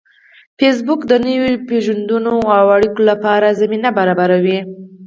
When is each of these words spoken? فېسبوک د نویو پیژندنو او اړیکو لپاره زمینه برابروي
فېسبوک 0.57 1.01
د 1.07 1.13
نویو 1.25 1.63
پیژندنو 1.67 2.35
او 2.57 2.65
اړیکو 2.75 3.01
لپاره 3.09 3.57
زمینه 3.61 3.89
برابروي 3.97 4.59